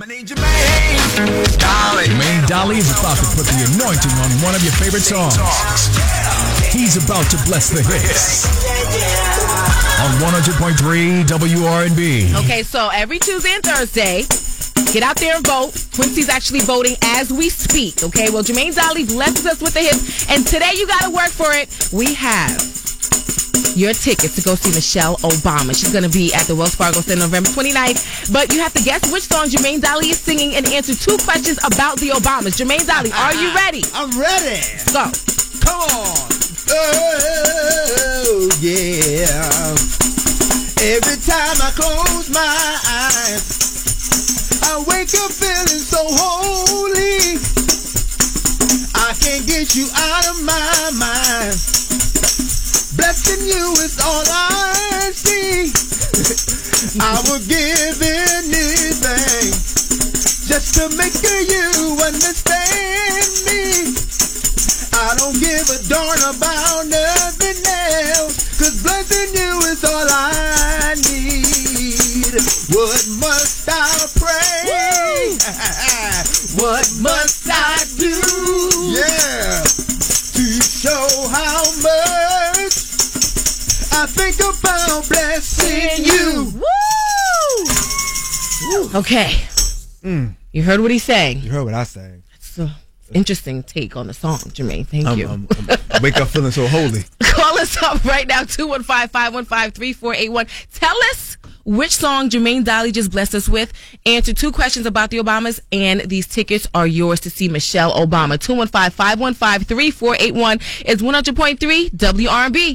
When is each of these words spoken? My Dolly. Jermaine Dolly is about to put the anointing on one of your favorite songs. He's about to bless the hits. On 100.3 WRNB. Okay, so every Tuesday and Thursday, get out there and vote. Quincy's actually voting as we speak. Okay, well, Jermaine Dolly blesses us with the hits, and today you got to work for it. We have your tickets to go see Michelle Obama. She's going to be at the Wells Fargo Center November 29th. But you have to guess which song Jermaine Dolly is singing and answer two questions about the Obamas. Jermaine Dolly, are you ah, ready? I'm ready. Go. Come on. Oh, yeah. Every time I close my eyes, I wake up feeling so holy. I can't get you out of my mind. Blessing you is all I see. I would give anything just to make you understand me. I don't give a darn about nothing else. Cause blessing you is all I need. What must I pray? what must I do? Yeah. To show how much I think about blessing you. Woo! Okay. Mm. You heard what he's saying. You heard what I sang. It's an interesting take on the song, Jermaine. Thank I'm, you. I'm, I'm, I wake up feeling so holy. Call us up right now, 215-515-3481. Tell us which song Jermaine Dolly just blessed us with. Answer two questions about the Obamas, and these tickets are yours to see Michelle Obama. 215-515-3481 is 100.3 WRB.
My 0.00 0.06
Dolly. 0.06 0.24
Jermaine 2.08 2.46
Dolly 2.48 2.78
is 2.78 2.90
about 2.90 3.18
to 3.18 3.24
put 3.36 3.44
the 3.44 3.68
anointing 3.68 4.12
on 4.12 4.30
one 4.40 4.54
of 4.54 4.62
your 4.64 4.72
favorite 4.72 5.02
songs. 5.02 5.36
He's 6.72 6.96
about 6.96 7.28
to 7.28 7.36
bless 7.44 7.68
the 7.68 7.82
hits. 7.82 8.46
On 10.00 10.10
100.3 10.24 11.24
WRNB. 11.24 12.34
Okay, 12.44 12.62
so 12.62 12.88
every 12.94 13.18
Tuesday 13.18 13.52
and 13.52 13.62
Thursday, 13.62 14.22
get 14.90 15.02
out 15.02 15.16
there 15.16 15.36
and 15.36 15.46
vote. 15.46 15.72
Quincy's 15.94 16.30
actually 16.30 16.60
voting 16.60 16.96
as 17.02 17.30
we 17.30 17.50
speak. 17.50 18.02
Okay, 18.02 18.30
well, 18.30 18.42
Jermaine 18.42 18.74
Dolly 18.74 19.04
blesses 19.04 19.44
us 19.44 19.60
with 19.60 19.74
the 19.74 19.80
hits, 19.80 20.30
and 20.30 20.46
today 20.46 20.72
you 20.76 20.86
got 20.86 21.02
to 21.02 21.10
work 21.10 21.28
for 21.28 21.52
it. 21.52 21.68
We 21.92 22.14
have 22.14 22.79
your 23.76 23.92
tickets 23.94 24.34
to 24.36 24.42
go 24.42 24.54
see 24.54 24.70
Michelle 24.74 25.16
Obama. 25.18 25.70
She's 25.70 25.92
going 25.92 26.04
to 26.04 26.10
be 26.10 26.32
at 26.34 26.46
the 26.46 26.54
Wells 26.54 26.74
Fargo 26.74 27.00
Center 27.00 27.22
November 27.22 27.48
29th. 27.50 28.32
But 28.32 28.52
you 28.52 28.60
have 28.60 28.72
to 28.74 28.82
guess 28.82 29.10
which 29.12 29.24
song 29.24 29.46
Jermaine 29.46 29.80
Dolly 29.80 30.10
is 30.10 30.18
singing 30.18 30.54
and 30.54 30.66
answer 30.68 30.94
two 30.94 31.16
questions 31.24 31.58
about 31.64 31.98
the 31.98 32.10
Obamas. 32.10 32.58
Jermaine 32.58 32.86
Dolly, 32.86 33.12
are 33.12 33.34
you 33.34 33.48
ah, 33.52 33.62
ready? 33.64 33.82
I'm 33.94 34.10
ready. 34.18 34.60
Go. 34.92 35.10
Come 35.64 35.80
on. 35.96 36.28
Oh, 36.70 38.48
yeah. 38.60 39.74
Every 40.80 41.18
time 41.20 41.56
I 41.60 41.70
close 41.74 42.30
my 42.30 42.56
eyes, 42.88 44.60
I 44.64 44.78
wake 44.86 45.12
up 45.14 45.30
feeling 45.30 45.80
so 45.80 45.98
holy. 46.08 47.38
I 48.94 49.12
can't 49.18 49.46
get 49.46 49.74
you 49.76 49.88
out 49.94 50.28
of 50.28 50.42
my 50.44 50.90
mind. 50.98 52.09
Blessing 53.30 53.46
you 53.46 53.70
is 53.86 53.94
all 54.02 54.24
I 54.26 55.12
see. 55.14 55.70
I 56.98 57.22
would 57.30 57.46
give 57.46 58.02
anything 58.02 59.54
just 60.50 60.74
to 60.74 60.90
make 60.98 61.14
you 61.22 61.94
understand 62.02 63.30
me. 63.46 63.94
I 64.98 65.14
don't 65.14 65.38
give 65.38 65.62
a 65.70 65.78
darn 65.86 66.18
about 66.26 66.90
nothing 66.90 67.62
else. 67.70 68.58
Cause 68.58 68.82
blessing 68.82 69.30
you 69.38 69.62
is 69.70 69.84
all 69.84 70.10
I 70.10 70.98
need. 71.06 72.34
What 72.74 72.98
must 73.22 73.68
I 73.70 74.10
pray? 74.18 75.38
what 76.58 76.82
must 76.98 77.46
I 77.46 77.78
do? 77.94 78.10
Yeah. 78.90 79.62
To 80.34 80.62
show 80.66 81.28
how 81.30 81.62
much 81.80 82.29
I 84.02 84.06
think 84.06 84.36
about 84.36 85.06
blessing 85.08 86.06
you. 86.06 86.54
Woo! 88.64 88.98
Okay. 88.98 89.32
Mm. 90.02 90.34
You 90.52 90.62
heard 90.62 90.80
what 90.80 90.90
he's 90.90 91.02
saying. 91.02 91.40
You 91.40 91.50
heard 91.50 91.64
what 91.64 91.74
I 91.74 91.84
sang. 91.84 92.22
It's 92.34 92.56
an 92.56 92.70
interesting 93.12 93.62
take 93.62 93.98
on 93.98 94.06
the 94.06 94.14
song, 94.14 94.38
Jermaine. 94.38 94.86
Thank 94.86 95.06
I'm, 95.06 95.18
you. 95.18 95.28
I'm, 95.28 95.46
I'm, 95.50 95.68
I 95.90 96.00
wake 96.02 96.16
up 96.16 96.28
feeling 96.28 96.50
so 96.50 96.66
holy. 96.66 97.02
Call 97.22 97.58
us 97.58 97.76
up 97.82 98.02
right 98.06 98.26
now, 98.26 98.44
215-515-3481. 98.44 100.48
Tell 100.72 100.96
us 101.10 101.36
which 101.64 101.94
song 101.94 102.30
Jermaine 102.30 102.64
Dolly 102.64 102.90
just 102.92 103.10
blessed 103.10 103.34
us 103.34 103.46
with. 103.48 103.72
Answer 104.06 104.32
two 104.32 104.50
questions 104.50 104.86
about 104.86 105.10
the 105.10 105.18
Obamas, 105.18 105.60
and 105.70 106.00
these 106.02 106.26
tickets 106.26 106.66
are 106.74 106.86
yours 106.86 107.20
to 107.20 107.28
see 107.30 107.48
Michelle 107.48 107.92
Obama. 107.92 108.38
215-515-3481 108.38 110.86
is 110.86 111.02
100.3 111.02 111.90
WRB. 111.90 112.68